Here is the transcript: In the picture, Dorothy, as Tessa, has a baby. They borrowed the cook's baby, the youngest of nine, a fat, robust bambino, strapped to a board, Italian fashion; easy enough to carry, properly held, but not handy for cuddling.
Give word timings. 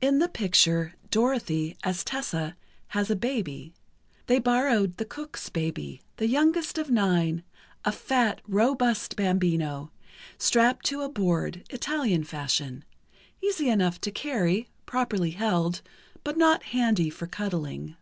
In 0.00 0.20
the 0.20 0.28
picture, 0.28 0.94
Dorothy, 1.10 1.76
as 1.82 2.04
Tessa, 2.04 2.56
has 2.94 3.10
a 3.10 3.16
baby. 3.16 3.74
They 4.28 4.38
borrowed 4.38 4.98
the 4.98 5.04
cook's 5.04 5.48
baby, 5.48 6.00
the 6.16 6.28
youngest 6.28 6.78
of 6.78 6.92
nine, 6.92 7.42
a 7.84 7.90
fat, 7.90 8.40
robust 8.46 9.16
bambino, 9.16 9.90
strapped 10.38 10.84
to 10.86 11.02
a 11.02 11.08
board, 11.08 11.64
Italian 11.70 12.22
fashion; 12.22 12.84
easy 13.42 13.68
enough 13.68 14.00
to 14.02 14.12
carry, 14.12 14.68
properly 14.86 15.32
held, 15.32 15.82
but 16.22 16.38
not 16.38 16.62
handy 16.62 17.10
for 17.10 17.26
cuddling. 17.26 17.96